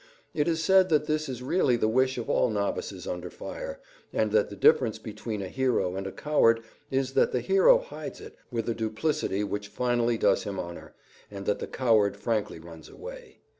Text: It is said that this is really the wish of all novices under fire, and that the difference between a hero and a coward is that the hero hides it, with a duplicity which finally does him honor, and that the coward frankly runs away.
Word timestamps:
It 0.33 0.47
is 0.47 0.63
said 0.63 0.89
that 0.89 1.05
this 1.05 1.29
is 1.29 1.43
really 1.43 1.75
the 1.77 1.87
wish 1.87 2.17
of 2.17 2.27
all 2.27 2.49
novices 2.49 3.05
under 3.07 3.29
fire, 3.29 3.79
and 4.11 4.31
that 4.31 4.49
the 4.49 4.55
difference 4.55 4.97
between 4.97 5.43
a 5.43 5.47
hero 5.47 5.95
and 5.95 6.07
a 6.07 6.11
coward 6.11 6.63
is 6.89 7.13
that 7.13 7.31
the 7.31 7.39
hero 7.41 7.77
hides 7.77 8.19
it, 8.19 8.35
with 8.49 8.67
a 8.67 8.73
duplicity 8.73 9.43
which 9.43 9.67
finally 9.67 10.17
does 10.17 10.41
him 10.41 10.57
honor, 10.59 10.95
and 11.29 11.45
that 11.45 11.59
the 11.59 11.67
coward 11.67 12.17
frankly 12.17 12.57
runs 12.57 12.89
away. 12.89 13.41